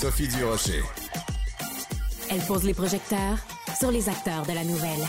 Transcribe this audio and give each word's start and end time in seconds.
Sophie 0.00 0.28
Durocher. 0.28 0.84
Elle 2.30 2.38
pose 2.42 2.62
les 2.62 2.72
projecteurs 2.72 3.36
sur 3.80 3.90
les 3.90 4.08
acteurs 4.08 4.46
de 4.46 4.52
la 4.52 4.62
nouvelle. 4.62 5.00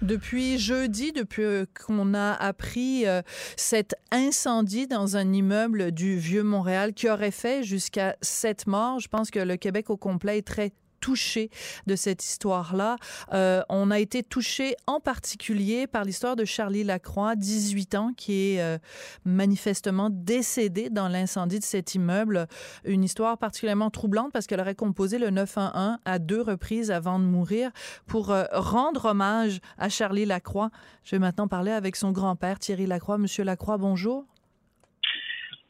Depuis 0.00 0.56
jeudi, 0.58 1.12
depuis 1.12 1.42
euh, 1.42 1.66
qu'on 1.86 2.14
a 2.14 2.32
appris 2.32 3.06
euh, 3.06 3.20
cet 3.58 3.94
incendie 4.10 4.86
dans 4.86 5.18
un 5.18 5.34
immeuble 5.34 5.92
du 5.92 6.16
Vieux-Montréal 6.16 6.94
qui 6.94 7.10
aurait 7.10 7.30
fait 7.30 7.62
jusqu'à 7.62 8.16
sept 8.22 8.66
morts, 8.66 9.00
je 9.00 9.08
pense 9.08 9.30
que 9.30 9.38
le 9.38 9.58
Québec 9.58 9.90
au 9.90 9.98
complet 9.98 10.38
est 10.38 10.46
très 10.46 10.72
touché 11.02 11.50
de 11.86 11.96
cette 11.96 12.24
histoire-là. 12.24 12.96
Euh, 13.34 13.60
on 13.68 13.90
a 13.90 13.98
été 13.98 14.22
touché 14.22 14.76
en 14.86 15.00
particulier 15.00 15.86
par 15.86 16.04
l'histoire 16.04 16.36
de 16.36 16.46
Charlie 16.46 16.84
Lacroix, 16.84 17.36
18 17.36 17.94
ans, 17.96 18.12
qui 18.16 18.54
est 18.54 18.62
euh, 18.62 18.78
manifestement 19.26 20.08
décédé 20.10 20.88
dans 20.88 21.08
l'incendie 21.08 21.58
de 21.58 21.64
cet 21.64 21.94
immeuble. 21.94 22.46
Une 22.84 23.04
histoire 23.04 23.36
particulièrement 23.36 23.90
troublante 23.90 24.32
parce 24.32 24.46
qu'elle 24.46 24.60
aurait 24.60 24.76
composé 24.76 25.18
le 25.18 25.30
911 25.30 25.98
à 26.04 26.18
deux 26.18 26.40
reprises 26.40 26.90
avant 26.90 27.18
de 27.18 27.24
mourir 27.24 27.70
pour 28.06 28.30
euh, 28.30 28.44
rendre 28.52 29.06
hommage 29.06 29.58
à 29.78 29.88
Charlie 29.88 30.24
Lacroix. 30.24 30.70
Je 31.04 31.16
vais 31.16 31.20
maintenant 31.20 31.48
parler 31.48 31.72
avec 31.72 31.96
son 31.96 32.12
grand-père, 32.12 32.60
Thierry 32.60 32.86
Lacroix. 32.86 33.18
Monsieur 33.18 33.42
Lacroix, 33.42 33.76
bonjour. 33.76 34.24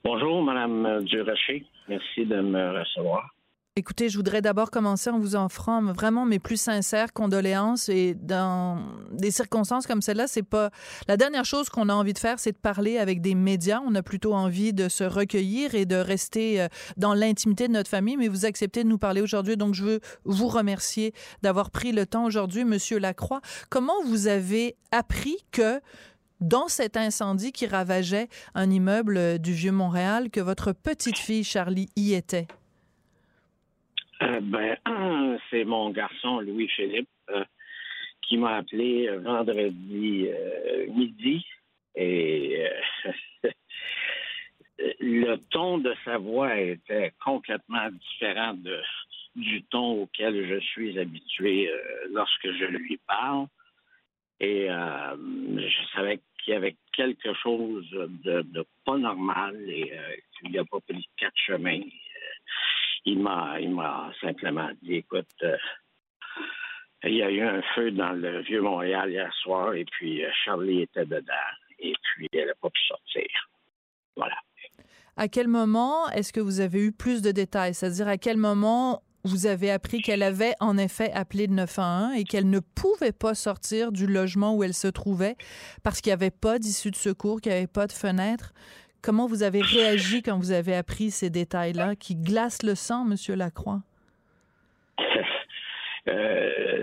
Bonjour, 0.04 0.42
Madame 0.42 1.04
Durocher. 1.04 1.64
Merci 1.88 2.26
de 2.26 2.40
me 2.40 2.78
recevoir. 2.78 3.30
Écoutez, 3.74 4.10
je 4.10 4.18
voudrais 4.18 4.42
d'abord 4.42 4.70
commencer 4.70 5.08
en 5.08 5.18
vous 5.18 5.34
offrant 5.34 5.82
vraiment 5.94 6.26
mes 6.26 6.38
plus 6.38 6.60
sincères 6.60 7.14
condoléances 7.14 7.88
et 7.88 8.12
dans 8.12 8.82
des 9.12 9.30
circonstances 9.30 9.86
comme 9.86 10.02
celle-là, 10.02 10.26
c'est 10.26 10.42
pas 10.42 10.68
la 11.08 11.16
dernière 11.16 11.46
chose 11.46 11.70
qu'on 11.70 11.88
a 11.88 11.94
envie 11.94 12.12
de 12.12 12.18
faire, 12.18 12.38
c'est 12.38 12.52
de 12.52 12.58
parler 12.58 12.98
avec 12.98 13.22
des 13.22 13.34
médias. 13.34 13.80
On 13.86 13.94
a 13.94 14.02
plutôt 14.02 14.34
envie 14.34 14.74
de 14.74 14.90
se 14.90 15.04
recueillir 15.04 15.74
et 15.74 15.86
de 15.86 15.96
rester 15.96 16.60
euh, 16.60 16.68
dans 16.98 17.14
l'intimité 17.14 17.66
de 17.66 17.72
notre 17.72 17.88
famille, 17.88 18.18
mais 18.18 18.28
vous 18.28 18.44
acceptez 18.44 18.84
de 18.84 18.90
nous 18.90 18.98
parler 18.98 19.22
aujourd'hui, 19.22 19.56
donc 19.56 19.72
je 19.72 19.84
veux 19.84 20.00
vous 20.26 20.48
remercier 20.48 21.14
d'avoir 21.40 21.70
pris 21.70 21.92
le 21.92 22.04
temps 22.04 22.26
aujourd'hui, 22.26 22.66
Monsieur 22.66 22.98
Lacroix. 22.98 23.40
Comment 23.70 24.04
vous 24.04 24.26
avez 24.26 24.76
appris 24.90 25.38
que 25.50 25.80
dans 26.42 26.68
cet 26.68 26.98
incendie 26.98 27.52
qui 27.52 27.66
ravageait 27.66 28.28
un 28.54 28.70
immeuble 28.70 29.38
du 29.38 29.54
Vieux-Montréal, 29.54 30.28
que 30.28 30.40
votre 30.40 30.72
petite 30.74 31.16
fille 31.16 31.42
Charlie 31.42 31.88
y 31.96 32.12
était? 32.12 32.48
Euh, 34.32 34.40
ben, 34.40 34.76
c'est 35.50 35.64
mon 35.64 35.90
garçon 35.90 36.40
Louis-Philippe 36.40 37.08
euh, 37.30 37.44
qui 38.22 38.38
m'a 38.38 38.56
appelé 38.56 39.08
euh, 39.08 39.18
vendredi 39.18 40.28
midi 40.88 41.44
et 41.94 42.66
le 45.00 45.36
ton 45.50 45.78
de 45.78 45.94
sa 46.04 46.18
voix 46.18 46.58
était 46.58 47.12
complètement 47.22 47.90
différent 47.90 48.56
du 49.36 49.62
ton 49.64 50.02
auquel 50.02 50.48
je 50.48 50.58
suis 50.60 50.98
habitué 50.98 51.70
lorsque 52.10 52.50
je 52.50 52.64
lui 52.64 52.98
parle. 53.06 53.46
Et 54.40 54.66
je 54.68 55.94
savais 55.94 56.20
qu'il 56.42 56.54
y 56.54 56.56
avait 56.56 56.76
quelque 56.96 57.34
chose 57.34 57.88
de, 57.90 58.42
de 58.42 58.66
pas 58.84 58.96
normal 58.96 59.54
et 59.68 59.92
qu'il 60.38 60.52
n'a 60.52 60.64
pas 60.64 60.80
pris 60.80 61.06
quatre 61.16 61.36
chemins 61.36 61.82
il 63.04 63.20
m'a, 63.20 63.60
il 63.60 63.74
m'a 63.74 64.12
simplement 64.20 64.68
dit, 64.82 64.96
écoute, 64.96 65.26
euh, 65.42 65.56
il 67.04 67.14
y 67.14 67.22
a 67.22 67.30
eu 67.30 67.42
un 67.42 67.62
feu 67.74 67.90
dans 67.90 68.12
le 68.12 68.42
vieux 68.42 68.60
Montréal 68.60 69.10
hier 69.10 69.32
soir 69.42 69.74
et 69.74 69.84
puis 69.84 70.24
euh, 70.24 70.30
Charlie 70.44 70.82
était 70.82 71.04
dedans 71.04 71.32
et 71.78 71.94
puis 72.02 72.28
elle 72.32 72.46
n'a 72.46 72.54
pas 72.60 72.70
pu 72.70 72.80
sortir. 72.86 73.26
Voilà. 74.16 74.36
À 75.16 75.28
quel 75.28 75.48
moment 75.48 76.08
est-ce 76.10 76.32
que 76.32 76.40
vous 76.40 76.60
avez 76.60 76.80
eu 76.80 76.92
plus 76.92 77.22
de 77.22 77.32
détails? 77.32 77.74
C'est-à-dire 77.74 78.08
à 78.08 78.18
quel 78.18 78.36
moment 78.36 79.02
vous 79.24 79.46
avez 79.46 79.70
appris 79.70 80.00
qu'elle 80.00 80.22
avait 80.22 80.54
en 80.60 80.78
effet 80.78 81.12
appelé 81.12 81.46
le 81.46 81.54
911 81.54 82.16
et 82.16 82.24
qu'elle 82.24 82.48
ne 82.48 82.60
pouvait 82.60 83.12
pas 83.12 83.34
sortir 83.34 83.92
du 83.92 84.06
logement 84.06 84.56
où 84.56 84.64
elle 84.64 84.74
se 84.74 84.88
trouvait 84.88 85.36
parce 85.82 86.00
qu'il 86.00 86.10
n'y 86.10 86.14
avait 86.14 86.30
pas 86.30 86.58
d'issue 86.58 86.90
de 86.90 86.96
secours, 86.96 87.40
qu'il 87.40 87.52
n'y 87.52 87.58
avait 87.58 87.66
pas 87.66 87.86
de 87.86 87.92
fenêtre? 87.92 88.52
Comment 89.02 89.26
vous 89.26 89.42
avez 89.42 89.60
réagi 89.60 90.22
quand 90.22 90.38
vous 90.38 90.52
avez 90.52 90.76
appris 90.76 91.10
ces 91.10 91.28
détails-là 91.28 91.96
qui 91.96 92.14
glacent 92.14 92.62
le 92.62 92.76
sang, 92.76 93.04
Monsieur 93.04 93.34
Lacroix? 93.34 93.82
Euh, 96.08 96.82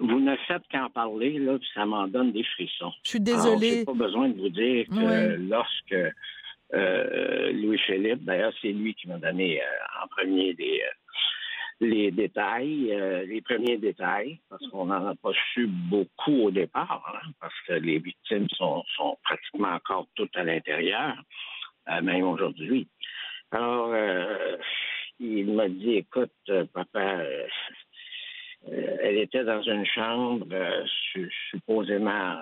vous 0.00 0.18
ne 0.18 0.34
faites 0.48 0.64
qu'en 0.72 0.90
parler, 0.90 1.38
là, 1.38 1.56
ça 1.72 1.86
m'en 1.86 2.08
donne 2.08 2.32
des 2.32 2.42
frissons. 2.42 2.92
Je 3.04 3.10
suis 3.10 3.20
désolée. 3.20 3.76
n'ai 3.76 3.84
pas 3.84 3.92
besoin 3.92 4.28
de 4.28 4.40
vous 4.40 4.48
dire 4.48 4.86
que 4.88 5.36
lorsque 5.48 5.94
euh, 6.74 7.52
Louis-Philippe, 7.52 8.24
d'ailleurs, 8.24 8.52
c'est 8.60 8.72
lui 8.72 8.92
qui 8.94 9.06
m'a 9.06 9.18
donné 9.18 9.62
euh, 9.62 10.02
en 10.02 10.08
premier 10.08 10.52
des, 10.54 10.82
les 11.78 12.10
détails, 12.10 12.92
les 13.28 13.40
premiers 13.40 13.78
détails, 13.78 14.40
parce 14.50 14.66
qu'on 14.66 14.86
n'en 14.86 15.06
a 15.06 15.14
pas 15.14 15.30
su 15.54 15.68
beaucoup 15.68 16.46
au 16.46 16.50
départ, 16.50 17.04
hein, 17.14 17.30
parce 17.40 17.54
que 17.68 17.74
les 17.74 18.00
victimes 18.00 18.48
sont, 18.48 18.82
sont 18.96 19.16
pratiquement 19.22 19.74
encore 19.74 20.08
toutes 20.16 20.36
à 20.36 20.42
l'intérieur. 20.42 21.14
Euh, 21.88 22.02
même 22.02 22.24
aujourd'hui. 22.24 22.88
Alors, 23.52 23.90
euh, 23.92 24.56
il 25.20 25.52
m'a 25.52 25.68
dit, 25.68 25.96
écoute, 25.96 26.32
euh, 26.48 26.64
papa, 26.72 27.22
elle 28.68 29.18
était 29.18 29.44
dans 29.44 29.62
une 29.62 29.86
chambre 29.86 30.46
supposément 31.50 32.40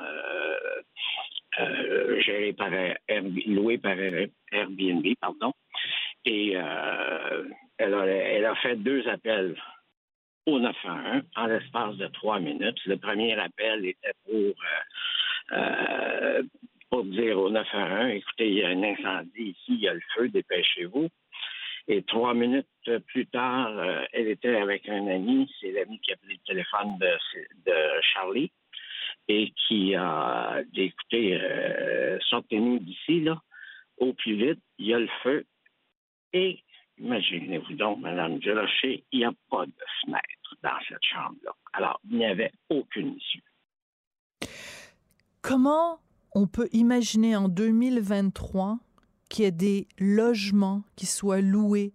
gérée 2.21 2.55
par 2.55 2.71
louée 3.47 3.77
par 3.77 3.97
Airbnb, 4.51 5.07
pardon, 5.21 5.53
et 6.25 6.53
elle, 6.53 7.95
a, 7.95 8.07
elle 8.07 8.47
a 8.47 8.55
fait 8.55 8.77
deux 8.77 9.07
appels 9.07 9.55
au 10.47 10.59
911 10.59 11.25
en 11.37 11.47
l'espace 11.47 11.97
de 11.97 12.07
trois 12.07 12.41
minutes. 12.41 12.79
Le 12.87 12.97
premier 12.97 13.39
appel 13.39 13.85
était 13.85 14.15
pour 14.25 14.55
pour 16.95 17.05
dire 17.07 17.37
au 17.41 17.51
911, 17.51 18.13
écoutez, 18.13 18.51
il 18.51 18.55
y 18.55 18.63
a 18.63 18.69
un 18.69 18.83
incendie 18.85 19.49
ici, 19.51 19.65
il 19.67 19.81
y 19.81 19.89
a 19.89 19.95
le 19.95 20.03
feu, 20.15 20.29
dépêchez-vous. 20.29 21.09
Et 21.89 22.05
trois 22.05 22.35
minutes 22.35 22.69
plus 23.09 23.27
tard, 23.27 23.77
euh, 23.77 24.05
elle 24.13 24.29
était 24.29 24.55
avec 24.55 24.89
un 24.89 25.09
ami, 25.09 25.53
c'est 25.61 25.73
l'ami 25.73 25.99
qui 25.99 26.13
a 26.13 26.17
pris 26.19 26.35
le 26.35 26.47
téléphone 26.47 26.97
de, 27.01 27.73
Charlie 28.01 28.53
et 29.27 29.53
qui 29.67 29.97
a 29.97 30.63
dit, 30.73 30.83
écoutez, 30.83 31.35
euh, 31.35 32.17
sortez-nous 32.29 32.79
d'ici, 32.79 33.23
là, 33.23 33.43
au 33.99 34.13
plus 34.13 34.37
vite, 34.37 34.63
il 34.79 34.87
y 34.87 34.95
a 34.95 35.01
le 35.01 35.11
feu. 35.25 35.45
Et 36.33 36.61
imaginez-vous 36.99 37.75
donc, 37.75 37.99
Madame 38.03 38.39
Durocher, 38.39 39.03
il 39.11 39.19
n'y 39.19 39.25
a 39.25 39.33
pas 39.51 39.67
de 39.67 39.73
fenêtre 40.01 40.57
dans 40.63 40.79
cette 40.89 41.03
chambre-là. 41.03 41.51
Alors, 41.73 41.99
il 42.09 42.19
n'y 42.19 42.27
avait 42.27 42.53
aucune 42.71 43.17
issue. 43.17 43.43
Comment 45.43 45.99
on 46.35 46.47
peut 46.47 46.69
imaginer 46.73 47.37
en 47.37 47.49
2023 47.49 48.79
qu'il 49.29 49.45
y 49.45 49.49
ait 49.49 49.53
des 49.53 49.89
logements 49.99 50.83
qui 50.97 51.07
soient 51.07 51.41
loués 51.41 51.93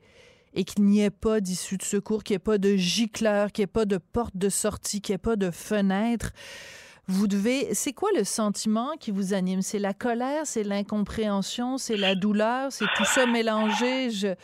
et 0.53 0.63
qu'il 0.63 0.85
n'y 0.85 1.01
ait 1.01 1.09
pas 1.09 1.41
d'issue 1.41 1.77
de 1.77 1.83
secours, 1.83 2.23
qu'il 2.23 2.33
n'y 2.33 2.38
ait 2.38 2.39
pas 2.39 2.57
de 2.57 2.75
gicleur, 2.75 3.51
qu'il 3.51 3.61
n'y 3.61 3.66
ait 3.66 3.67
pas 3.67 3.85
de 3.85 3.97
porte 3.97 4.35
de 4.35 4.49
sortie, 4.49 5.01
qu'il 5.01 5.13
n'y 5.13 5.16
ait 5.16 5.19
pas 5.19 5.35
de 5.35 5.51
fenêtre. 5.51 6.31
Vous 7.07 7.28
devez. 7.28 7.73
C'est 7.73 7.94
quoi 7.94 8.09
le 8.16 8.23
sentiment 8.23 8.95
qui 8.99 9.11
vous 9.11 9.33
anime? 9.33 9.61
C'est 9.61 9.79
la 9.79 9.94
colère, 9.94 10.45
c'est 10.45 10.63
l'incompréhension, 10.63 11.78
c'est 11.78 11.97
la 11.97 12.16
douleur, 12.16 12.72
c'est 12.72 12.85
tout 12.95 13.05
ça 13.05 13.25
mélangé? 13.25 14.09
Je... 14.11 14.35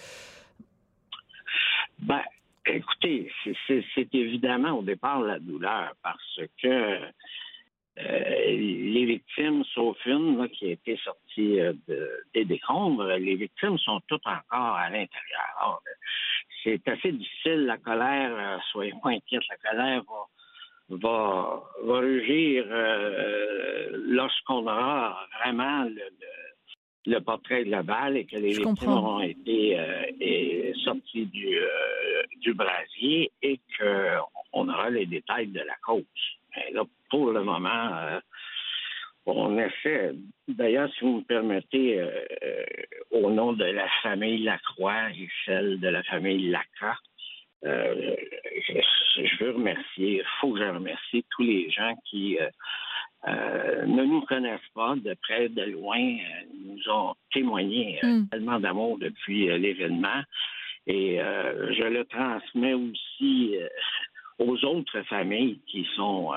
Ben, 1.99 2.21
écoutez, 2.65 3.31
c'est 3.67 4.13
évidemment 4.13 4.79
au 4.79 4.83
départ 4.83 5.21
la 5.21 5.39
douleur 5.39 5.95
parce 6.01 6.39
que 6.61 6.99
les 7.97 9.05
victimes, 9.05 9.63
sauf 9.73 9.97
une 10.05 10.47
qui 10.49 10.67
a 10.67 10.71
été 10.71 10.97
sortie 10.97 11.59
euh, 11.61 11.73
des 12.33 12.45
décombres, 12.45 13.05
les 13.05 13.35
victimes 13.35 13.77
sont 13.77 14.01
toutes 14.07 14.25
encore 14.27 14.75
à 14.75 14.89
l'intérieur. 14.89 15.81
C'est 16.63 16.85
assez 16.87 17.11
difficile, 17.11 17.65
la 17.65 17.77
colère, 17.77 18.31
euh, 18.37 18.57
soyez 18.71 18.93
moins 19.03 19.13
inquiète, 19.15 19.43
la 19.49 19.69
colère 19.69 20.03
va, 20.89 20.97
va, 20.97 21.63
va 21.83 21.99
rugir 21.99 22.65
lorsqu'on 24.07 24.63
aura 24.63 25.27
vraiment 25.39 25.83
le, 25.85 26.03
le, 27.05 27.19
portrait 27.21 27.63
global 27.63 28.17
et 28.17 28.25
que 28.25 28.35
les 28.35 28.51
victimes 28.51 28.89
auront 28.89 29.21
été 29.21 29.77
sorties 30.83 31.25
du, 31.27 31.59
du 32.41 32.53
brasier 32.53 33.31
et 33.41 33.59
qu'on 33.79 34.69
aura 34.69 34.89
les 34.89 35.05
détails 35.05 35.47
de 35.47 35.61
la 35.61 35.75
cause. 35.85 36.03
Pour 37.15 37.31
le 37.31 37.43
moment, 37.45 37.93
euh, 37.93 38.19
on 39.25 39.57
essaie. 39.57 40.11
D'ailleurs, 40.49 40.89
si 40.95 41.05
vous 41.05 41.19
me 41.19 41.23
permettez, 41.23 41.97
euh, 41.97 42.09
euh, 42.43 42.65
au 43.11 43.31
nom 43.31 43.53
de 43.53 43.63
la 43.63 43.87
famille 44.03 44.43
Lacroix 44.43 45.11
et 45.11 45.29
celle 45.45 45.79
de 45.79 45.87
la 45.87 46.03
famille 46.03 46.49
Lacroix, 46.49 46.97
je, 47.63 49.37
veux 49.39 49.51
remercier, 49.51 50.17
il 50.17 50.25
faut 50.41 50.51
que 50.51 50.59
je 50.59 50.65
remercie 50.65 51.25
tous 51.29 51.43
les 51.43 51.69
gens 51.69 51.95
qui 52.03 52.37
ne 53.25 54.03
nous 54.03 54.21
connaissent 54.23 54.71
pas 54.73 54.95
de 54.97 55.15
près, 55.21 55.47
de 55.47 55.63
loin, 55.71 56.17
nous 56.65 56.89
ont 56.89 57.15
témoigné 57.33 57.97
hmm. 58.03 58.25
tellement 58.29 58.59
d'amour 58.59 58.97
depuis 58.99 59.47
l'événement. 59.57 60.21
Et 60.85 61.17
je 61.17 61.83
le 61.87 62.03
transmets 62.03 62.73
aussi 62.73 63.57
aux 64.39 64.65
autres 64.65 65.01
familles 65.03 65.59
qui 65.67 65.85
sont 65.95 66.31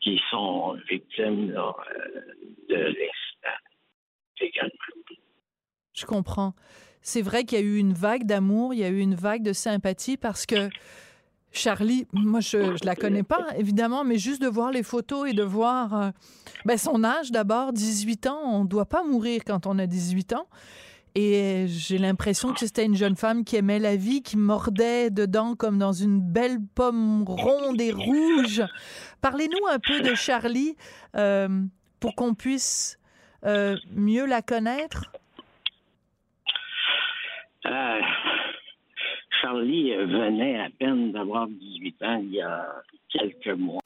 qui 0.00 0.20
sont 0.30 0.76
victimes 0.88 1.48
de 1.48 2.76
l'incident. 2.76 3.12
Je 5.94 6.06
comprends. 6.06 6.54
C'est 7.00 7.22
vrai 7.22 7.44
qu'il 7.44 7.58
y 7.58 7.62
a 7.62 7.64
eu 7.64 7.78
une 7.78 7.92
vague 7.92 8.24
d'amour, 8.26 8.74
il 8.74 8.80
y 8.80 8.84
a 8.84 8.88
eu 8.88 9.00
une 9.00 9.14
vague 9.14 9.42
de 9.42 9.52
sympathie 9.52 10.16
parce 10.16 10.46
que 10.46 10.68
Charlie, 11.52 12.06
moi, 12.12 12.40
je 12.40 12.56
ne 12.56 12.86
la 12.86 12.96
connais 12.96 13.22
pas, 13.22 13.46
évidemment, 13.58 14.04
mais 14.04 14.16
juste 14.16 14.40
de 14.40 14.48
voir 14.48 14.70
les 14.70 14.82
photos 14.82 15.28
et 15.28 15.34
de 15.34 15.42
voir 15.42 15.94
euh, 15.94 16.10
ben, 16.64 16.78
son 16.78 17.04
âge 17.04 17.30
d'abord, 17.30 17.72
18 17.72 18.26
ans, 18.26 18.40
on 18.44 18.64
ne 18.64 18.68
doit 18.68 18.86
pas 18.86 19.04
mourir 19.04 19.42
quand 19.46 19.66
on 19.66 19.78
a 19.78 19.86
18 19.86 20.32
ans. 20.32 20.46
Et 21.14 21.66
j'ai 21.68 21.98
l'impression 21.98 22.54
que 22.54 22.60
c'était 22.60 22.86
une 22.86 22.94
jeune 22.94 23.16
femme 23.16 23.44
qui 23.44 23.56
aimait 23.56 23.78
la 23.78 23.96
vie, 23.96 24.22
qui 24.22 24.38
mordait 24.38 25.10
dedans 25.10 25.54
comme 25.54 25.78
dans 25.78 25.92
une 25.92 26.20
belle 26.20 26.58
pomme 26.74 27.24
ronde 27.26 27.80
et 27.80 27.92
rouge. 27.92 28.62
Parlez-nous 29.20 29.66
un 29.70 29.78
peu 29.78 30.00
de 30.00 30.14
Charlie 30.14 30.74
euh, 31.16 31.48
pour 32.00 32.14
qu'on 32.14 32.34
puisse 32.34 32.98
euh, 33.44 33.76
mieux 33.94 34.24
la 34.24 34.40
connaître. 34.40 35.12
Euh, 37.66 38.00
Charlie 39.42 39.94
venait 39.94 40.60
à 40.60 40.70
peine 40.70 41.12
d'avoir 41.12 41.46
18 41.46 42.02
ans 42.04 42.20
il 42.22 42.32
y 42.32 42.40
a 42.40 42.66
quelques 43.10 43.48
mois. 43.48 43.80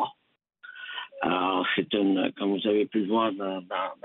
Alors, 1.23 1.67
c'est 1.75 1.93
une, 1.95 2.31
comme 2.39 2.59
vous 2.59 2.69
avez 2.69 2.87
pu 2.87 3.01
le 3.01 3.07
voir 3.09 3.33
dans, 3.33 3.63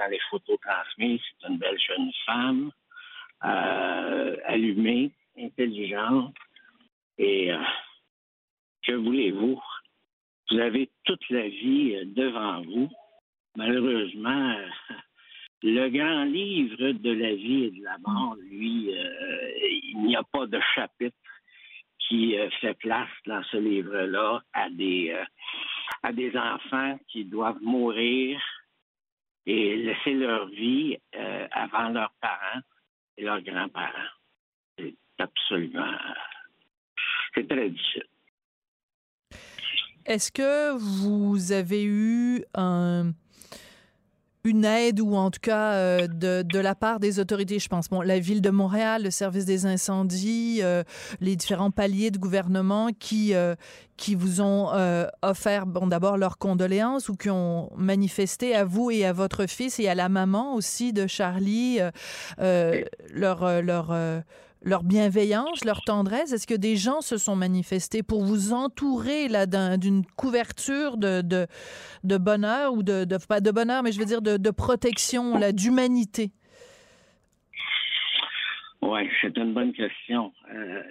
les 0.09 0.19
photos 0.29 0.57
transmises, 0.61 1.19
c'est 1.41 1.49
une 1.49 1.57
belle 1.57 1.77
jeune 1.79 2.09
femme, 2.25 2.71
euh, 3.43 4.35
allumée, 4.45 5.11
intelligente. 5.37 6.35
Et 7.17 7.51
euh, 7.51 7.57
que 8.83 8.93
voulez-vous? 8.93 9.59
Vous 10.49 10.59
avez 10.59 10.89
toute 11.05 11.29
la 11.29 11.47
vie 11.47 12.05
devant 12.07 12.61
vous. 12.61 12.89
Malheureusement, 13.55 14.55
le 15.63 15.89
grand 15.89 16.23
livre 16.23 16.91
de 16.91 17.11
la 17.11 17.35
vie 17.35 17.65
et 17.65 17.71
de 17.71 17.83
la 17.83 17.97
mort, 17.99 18.35
lui, 18.49 18.93
euh, 18.93 19.51
il 19.93 20.03
n'y 20.03 20.15
a 20.15 20.23
pas 20.23 20.47
de 20.47 20.59
chapitre 20.75 21.15
qui 21.99 22.37
euh, 22.37 22.49
fait 22.61 22.73
place 22.75 23.09
dans 23.25 23.43
ce 23.43 23.57
livre-là 23.57 24.41
à 24.53 24.69
des 24.69 25.11
euh, 25.11 25.23
à 26.03 26.11
des 26.11 26.35
enfants 26.35 26.97
qui 27.07 27.25
doivent 27.25 27.61
mourir 27.61 28.41
et 29.45 29.75
laisser 29.75 30.13
leur 30.13 30.47
vie 30.47 30.97
avant 31.51 31.89
leurs 31.89 32.13
parents 32.21 32.61
et 33.17 33.23
leurs 33.23 33.41
grands-parents. 33.41 34.11
C'est 34.77 34.95
absolument 35.19 35.97
c'est 37.33 37.47
très 37.47 37.69
difficile. 37.69 38.03
Est-ce 40.05 40.31
que 40.31 40.77
vous 40.77 41.51
avez 41.51 41.85
eu 41.85 42.43
un 42.55 43.11
une 44.43 44.65
aide 44.65 44.99
ou 44.99 45.15
en 45.15 45.29
tout 45.29 45.39
cas 45.41 45.73
euh, 45.73 46.07
de, 46.07 46.43
de, 46.43 46.59
la 46.59 46.75
part 46.75 46.99
des 46.99 47.19
autorités, 47.19 47.59
je 47.59 47.69
pense, 47.69 47.89
bon, 47.89 48.01
la 48.01 48.19
ville 48.19 48.41
de 48.41 48.49
Montréal, 48.49 49.03
le 49.03 49.11
service 49.11 49.45
des 49.45 49.65
incendies, 49.65 50.59
euh, 50.61 50.83
les 51.19 51.35
différents 51.35 51.71
paliers 51.71 52.11
de 52.11 52.17
gouvernement 52.17 52.89
qui, 52.99 53.33
euh, 53.33 53.55
qui 53.97 54.15
vous 54.15 54.41
ont 54.41 54.71
offert, 55.21 55.65
bon, 55.65 55.87
d'abord 55.87 56.17
leurs 56.17 56.37
condoléances 56.37 57.09
ou 57.09 57.15
qui 57.15 57.29
ont 57.29 57.69
manifesté 57.75 58.55
à 58.55 58.65
vous 58.65 58.89
et 58.89 59.05
à 59.05 59.13
votre 59.13 59.45
fils 59.45 59.79
et 59.79 59.87
à 59.87 59.95
la 59.95 60.09
maman 60.09 60.55
aussi 60.55 60.91
de 60.91 61.05
Charlie 61.07 61.79
leur, 62.39 63.61
leur 63.61 64.23
leur 64.63 64.83
bienveillance, 64.83 65.65
leur 65.65 65.81
tendresse? 65.81 66.33
Est-ce 66.33 66.47
que 66.47 66.55
des 66.55 66.75
gens 66.75 67.01
se 67.01 67.17
sont 67.17 67.35
manifestés 67.35 68.03
pour 68.03 68.23
vous 68.23 68.53
entourer 68.53 69.27
là 69.27 69.45
d'une 69.77 70.05
couverture 70.17 70.97
de, 70.97 71.21
de, 71.21 72.17
bonheur 72.17 72.73
ou 72.73 72.83
de, 72.83 73.05
pas 73.27 73.41
de 73.41 73.51
bonheur, 73.51 73.83
mais 73.83 73.91
je 73.91 73.99
veux 73.99 74.05
dire 74.05 74.21
de, 74.21 74.51
protection, 74.51 75.37
là, 75.37 75.51
d'humanité? 75.51 76.31
Oui, 78.81 79.07
c'est 79.21 79.37
une 79.37 79.53
bonne 79.53 79.73
question. 79.73 80.33
Euh, 80.53 80.83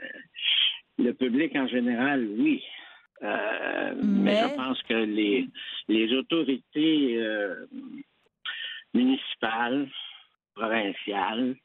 le 0.98 1.12
public 1.12 1.54
en 1.56 1.66
général, 1.66 2.26
oui. 2.38 2.62
Euh, 3.22 3.94
mais... 4.02 4.48
je 4.48 4.54
pense 4.54 4.82
que 4.84 4.94
les, 4.94 5.48
les 5.88 6.12
autorités 6.14 7.16
euh, 7.18 7.66
municipales, 8.94 9.88
provinciales, 10.54 11.56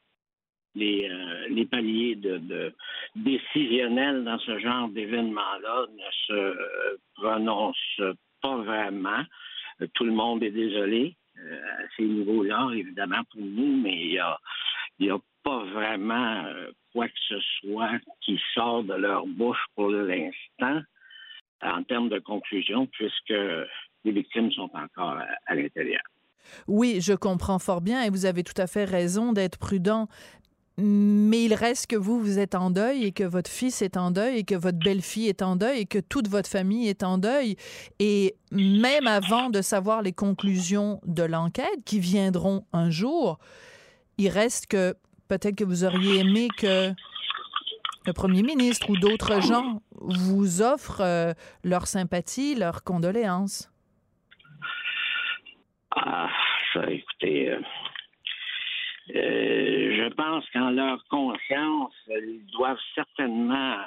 les, 0.76 1.10
euh, 1.10 1.48
les 1.50 1.66
paliers 1.66 2.18
décisionnels 3.16 4.24
dans 4.24 4.40
ce 4.40 4.60
genre 4.60 4.90
d'événement-là 4.90 5.86
ne 5.92 6.12
se 6.28 6.34
euh, 6.34 6.98
prononcent 7.16 8.02
pas 8.42 8.58
vraiment. 8.58 9.24
Tout 9.94 10.06
le 10.06 10.12
monde 10.12 10.44
est 10.44 10.52
désolé 10.52 11.16
euh, 11.38 11.62
à 11.62 11.88
ces 11.96 12.04
niveaux-là, 12.04 12.70
évidemment, 12.74 13.24
pour 13.32 13.42
nous, 13.42 13.78
mais 13.78 14.06
il 14.06 14.12
n'y 15.00 15.10
a, 15.10 15.16
a 15.16 15.20
pas 15.44 15.64
vraiment 15.66 16.44
quoi 16.92 17.08
que 17.08 17.20
ce 17.28 17.40
soit 17.60 18.00
qui 18.22 18.40
sort 18.54 18.84
de 18.84 18.94
leur 18.94 19.26
bouche 19.28 19.64
pour 19.76 19.90
l'instant 19.90 20.82
en 21.62 21.84
termes 21.84 22.10
de 22.10 22.20
conclusion, 22.20 22.88
puisque 22.88 23.34
les 24.04 24.12
victimes 24.12 24.52
sont 24.52 24.70
encore 24.74 25.20
à 25.46 25.56
l'intérieur. 25.56 26.02
Oui, 26.68 27.00
je 27.02 27.14
comprends 27.14 27.60
fort 27.60 27.82
bien 27.82 28.04
et 28.04 28.10
vous 28.10 28.26
avez 28.26 28.44
tout 28.44 28.60
à 28.60 28.68
fait 28.68 28.86
raison 28.86 29.34
d'être 29.34 29.58
prudent 29.58 30.08
mais 30.78 31.46
il 31.46 31.54
reste 31.54 31.88
que 31.88 31.96
vous, 31.96 32.20
vous 32.20 32.38
êtes 32.38 32.56
en 32.56 32.70
deuil 32.70 33.06
et 33.06 33.12
que 33.12 33.24
votre 33.24 33.50
fils 33.50 33.82
est 33.82 33.96
en 33.96 34.12
deuil 34.12 34.40
et 34.40 34.44
que 34.44 34.56
votre 34.56 34.78
belle-fille 34.78 35.30
est 35.30 35.42
en 35.42 35.56
deuil 35.56 35.82
et 35.82 35.86
que 35.86 36.00
toute 36.00 36.28
votre 36.28 36.50
famille 36.50 36.90
est 36.90 37.04
en 37.04 37.18
deuil. 37.18 37.56
Et 38.00 38.36
même 38.52 39.08
avant 39.08 39.50
de 39.50 39.62
savoir 39.62 40.02
les 40.02 40.12
conclusions 40.12 41.00
de 41.06 41.24
l'enquête 41.24 41.84
qui 41.86 42.00
viendront 42.00 42.66
un 42.74 42.90
jour, 42.90 43.40
il 44.18 44.30
reste 44.30 44.68
que 44.68 44.96
peut-être 45.28 45.56
que 45.56 45.64
vous 45.64 45.86
auriez 45.86 46.20
aimé 46.20 46.50
que 46.58 46.92
le 48.06 48.14
premier 48.14 48.44
ministre 48.44 48.90
ou 48.90 48.98
d'autres 48.98 49.42
gens 49.42 49.82
vous 49.94 50.62
offrent 50.62 51.02
euh, 51.02 51.34
leur 51.64 51.88
sympathie, 51.88 52.54
leur 52.56 52.84
condoléances. 52.84 53.72
Ah, 55.96 56.30
ça, 56.74 56.92
écoutez, 56.92 57.50
euh, 57.50 57.60
je 59.08 60.10
pense 60.14 60.50
qu'en 60.52 60.72
leur 60.72 61.04
conscience, 61.10 61.94
ils 62.08 62.46
doivent 62.52 62.80
certainement 62.96 63.78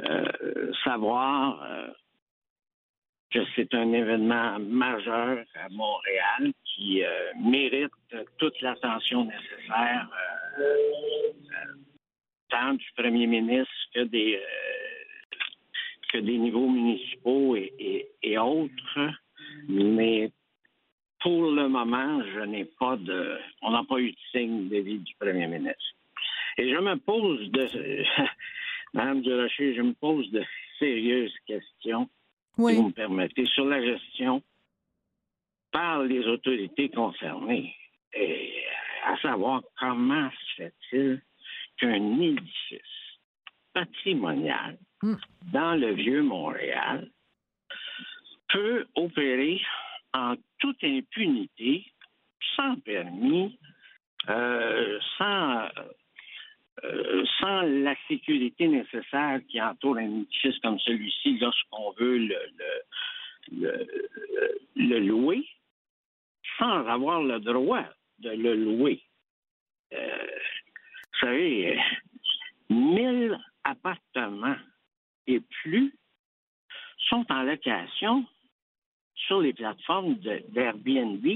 euh, 0.00 0.24
euh, 0.42 0.72
savoir 0.82 1.64
que 3.30 3.40
c'est 3.54 3.72
un 3.74 3.92
événement 3.92 4.58
majeur 4.58 5.44
à 5.54 5.68
Montréal 5.70 6.52
qui 6.64 7.02
mérite 7.40 7.92
toute 8.38 8.60
l'attention 8.60 9.24
nécessaire, 9.24 10.08
tant 12.48 12.74
du 12.74 12.86
premier 12.96 13.26
ministre 13.26 13.72
que 13.94 14.00
des 14.00 14.40
que 16.14 16.18
des 16.18 16.38
niveaux 16.38 16.68
municipaux 16.68 17.56
et, 17.56 18.08
et 18.22 18.38
autres. 18.38 19.10
Mais 19.68 20.30
le 21.64 21.70
moment, 21.70 22.22
je 22.34 22.40
n'ai 22.40 22.64
pas 22.64 22.96
de. 22.96 23.38
On 23.62 23.70
n'a 23.70 23.84
pas 23.84 23.98
eu 23.98 24.12
de 24.12 24.16
signe 24.30 24.68
de 24.68 24.78
vie 24.78 24.98
du 24.98 25.14
premier 25.16 25.46
ministre. 25.46 25.94
Et 26.58 26.70
je 26.70 26.78
me 26.78 26.96
pose 26.96 27.50
de. 27.50 28.04
Madame 28.94 29.22
Durocher, 29.22 29.74
je 29.74 29.82
me 29.82 29.92
pose 29.94 30.30
de 30.30 30.44
sérieuses 30.78 31.34
questions, 31.46 32.08
si 32.56 32.76
vous 32.76 32.88
me 32.88 32.92
permettez, 32.92 33.44
sur 33.46 33.64
la 33.64 33.82
gestion 33.82 34.42
par 35.72 36.04
les 36.04 36.24
autorités 36.26 36.88
concernées. 36.90 37.74
Et 38.12 38.62
à 39.04 39.16
savoir 39.18 39.62
comment 39.80 40.30
se 40.30 40.62
fait-il 40.62 41.22
qu'un 41.78 42.20
édifice 42.20 42.80
patrimonial 43.72 44.78
hmm. 45.02 45.16
dans 45.52 45.74
le 45.74 45.92
vieux 45.94 46.22
Montréal 46.22 47.10
peut 48.48 48.86
opérer 48.94 49.60
en 50.12 50.36
impunité, 50.82 51.84
sans 52.56 52.76
permis, 52.80 53.58
euh, 54.28 54.98
sans, 55.18 55.68
euh, 56.84 57.24
sans 57.38 57.62
la 57.62 57.94
sécurité 58.08 58.68
nécessaire 58.68 59.40
qui 59.48 59.60
entoure 59.60 59.98
un 59.98 60.20
édifice 60.22 60.58
comme 60.60 60.78
celui-ci 60.80 61.38
lorsqu'on 61.38 61.92
veut 61.92 62.28
le, 63.50 64.98
louer, 65.00 65.46
sans 66.58 66.86
avoir 66.86 67.22
le 67.22 67.38
droit 67.40 67.84
de 68.20 68.30
le 68.30 68.54
louer. 68.54 69.02
Euh, 69.92 70.26
vous 71.12 71.18
savez, 71.20 71.78
1000 72.70 73.38
appartements 73.64 74.56
et 75.26 75.40
plus 75.40 75.94
sont 77.08 77.26
en 77.30 77.42
location 77.42 78.24
sur 79.26 79.40
les 79.40 79.52
plateformes 79.52 80.16
d'Airbnb 80.48 81.26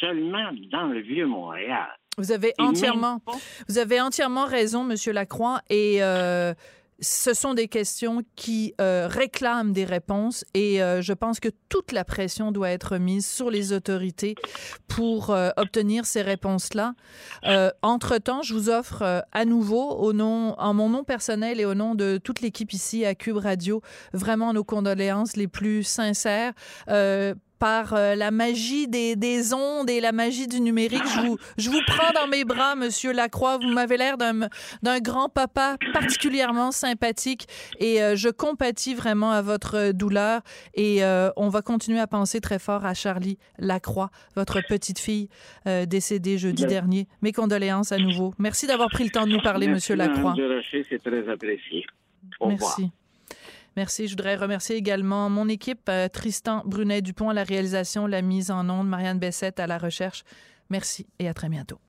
seulement 0.00 0.50
dans 0.70 0.86
le 0.86 1.00
vieux 1.00 1.26
Montréal. 1.26 1.88
Vous 2.18 2.32
avez 2.32 2.52
entièrement, 2.58 3.20
vous 3.68 3.78
avez 3.78 4.00
entièrement 4.00 4.44
raison, 4.44 4.84
Monsieur 4.84 5.12
Lacroix, 5.12 5.60
et 5.70 6.02
euh, 6.02 6.52
ce 7.00 7.34
sont 7.34 7.54
des 7.54 7.68
questions 7.68 8.22
qui 8.36 8.74
euh, 8.80 9.08
réclament 9.10 9.72
des 9.72 9.84
réponses 9.84 10.44
et 10.54 10.82
euh, 10.82 11.00
je 11.00 11.12
pense 11.12 11.40
que 11.40 11.48
toute 11.68 11.92
la 11.92 12.04
pression 12.04 12.52
doit 12.52 12.70
être 12.70 12.98
mise 12.98 13.26
sur 13.26 13.50
les 13.50 13.72
autorités 13.72 14.34
pour 14.88 15.30
euh, 15.30 15.50
obtenir 15.56 16.04
ces 16.04 16.22
réponses-là. 16.22 16.94
Entre-temps, 17.82 18.42
je 18.42 18.54
vous 18.54 18.68
offre 18.68 19.24
à 19.32 19.44
nouveau, 19.44 19.90
au 19.90 20.12
nom, 20.12 20.54
en 20.58 20.74
mon 20.74 20.88
nom 20.88 21.04
personnel 21.04 21.60
et 21.60 21.64
au 21.64 21.74
nom 21.74 21.94
de 21.94 22.18
toute 22.22 22.40
l'équipe 22.40 22.72
ici 22.72 23.04
à 23.04 23.14
Cube 23.14 23.36
Radio, 23.36 23.82
vraiment 24.12 24.52
nos 24.52 24.64
condoléances 24.64 25.36
les 25.36 25.48
plus 25.48 25.82
sincères 25.82 26.52
par 27.60 27.92
euh, 27.92 28.14
la 28.16 28.30
magie 28.30 28.88
des, 28.88 29.14
des, 29.14 29.52
ondes 29.54 29.88
et 29.90 30.00
la 30.00 30.12
magie 30.12 30.48
du 30.48 30.60
numérique. 30.60 31.02
Je 31.14 31.20
vous, 31.20 31.36
je 31.58 31.70
vous 31.70 31.80
prends 31.86 32.12
dans 32.12 32.26
mes 32.26 32.44
bras, 32.44 32.74
Monsieur 32.74 33.12
Lacroix. 33.12 33.58
Vous 33.58 33.68
m'avez 33.68 33.98
l'air 33.98 34.16
d'un, 34.16 34.48
grand 35.00 35.28
papa 35.28 35.76
particulièrement 35.92 36.72
sympathique 36.72 37.46
et 37.78 38.02
euh, 38.02 38.16
je 38.16 38.30
compatis 38.30 38.94
vraiment 38.94 39.30
à 39.30 39.42
votre 39.42 39.92
douleur. 39.92 40.40
Et 40.74 41.04
euh, 41.04 41.30
on 41.36 41.50
va 41.50 41.60
continuer 41.60 42.00
à 42.00 42.06
penser 42.06 42.40
très 42.40 42.58
fort 42.58 42.86
à 42.86 42.94
Charlie 42.94 43.38
Lacroix, 43.58 44.10
votre 44.34 44.60
petite 44.66 44.98
fille 44.98 45.28
décédée 45.86 46.38
jeudi 46.38 46.64
dernier. 46.64 47.06
Mes 47.20 47.32
condoléances 47.32 47.92
à 47.92 47.98
nouveau. 47.98 48.32
Merci 48.38 48.66
d'avoir 48.66 48.88
pris 48.88 49.04
le 49.04 49.10
temps 49.10 49.26
de 49.26 49.32
nous 49.32 49.42
parler, 49.42 49.68
Monsieur 49.68 49.94
Lacroix. 49.94 50.34
C'est 50.72 51.02
très 51.02 51.28
apprécié. 51.28 51.84
Merci. 52.40 52.90
Merci. 53.76 54.06
Je 54.06 54.12
voudrais 54.12 54.36
remercier 54.36 54.76
également 54.76 55.30
mon 55.30 55.48
équipe, 55.48 55.88
euh, 55.88 56.08
Tristan 56.08 56.62
Brunet-Dupont 56.66 57.30
à 57.30 57.34
la 57.34 57.44
réalisation, 57.44 58.06
la 58.06 58.22
mise 58.22 58.50
en 58.50 58.68
onde, 58.68 58.88
Marianne 58.88 59.18
Bessette 59.18 59.60
à 59.60 59.66
la 59.66 59.78
recherche. 59.78 60.24
Merci 60.70 61.06
et 61.18 61.28
à 61.28 61.34
très 61.34 61.48
bientôt. 61.48 61.80